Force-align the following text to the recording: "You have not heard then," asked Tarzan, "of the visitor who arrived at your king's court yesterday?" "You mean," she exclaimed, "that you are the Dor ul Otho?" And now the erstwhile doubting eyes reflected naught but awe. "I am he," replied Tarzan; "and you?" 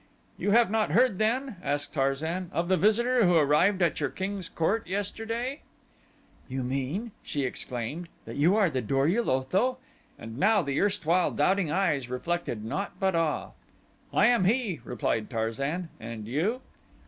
"You 0.35 0.49
have 0.49 0.71
not 0.71 0.93
heard 0.93 1.19
then," 1.19 1.57
asked 1.63 1.93
Tarzan, 1.93 2.49
"of 2.53 2.69
the 2.69 2.75
visitor 2.75 3.23
who 3.23 3.35
arrived 3.35 3.83
at 3.83 3.99
your 3.99 4.09
king's 4.09 4.49
court 4.49 4.87
yesterday?" 4.87 5.61
"You 6.47 6.63
mean," 6.63 7.11
she 7.21 7.43
exclaimed, 7.43 8.07
"that 8.25 8.35
you 8.35 8.55
are 8.55 8.71
the 8.71 8.81
Dor 8.81 9.07
ul 9.07 9.29
Otho?" 9.29 9.77
And 10.17 10.39
now 10.39 10.63
the 10.63 10.81
erstwhile 10.81 11.29
doubting 11.29 11.69
eyes 11.69 12.09
reflected 12.09 12.65
naught 12.65 12.93
but 12.99 13.13
awe. 13.13 13.51
"I 14.11 14.25
am 14.25 14.45
he," 14.45 14.79
replied 14.83 15.29
Tarzan; 15.29 15.89
"and 15.99 16.27
you?" 16.27 16.61